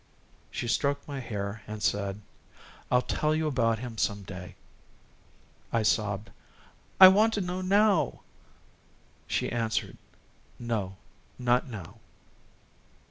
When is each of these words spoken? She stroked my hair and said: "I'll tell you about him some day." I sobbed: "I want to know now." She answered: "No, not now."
She 0.49 0.67
stroked 0.67 1.07
my 1.07 1.19
hair 1.19 1.61
and 1.67 1.83
said: 1.83 2.21
"I'll 2.89 3.03
tell 3.03 3.35
you 3.35 3.45
about 3.45 3.77
him 3.77 3.99
some 3.99 4.23
day." 4.23 4.55
I 5.71 5.83
sobbed: 5.83 6.31
"I 6.99 7.07
want 7.07 7.33
to 7.35 7.41
know 7.41 7.61
now." 7.61 8.21
She 9.27 9.51
answered: 9.51 9.97
"No, 10.57 10.95
not 11.37 11.67
now." 11.69 11.99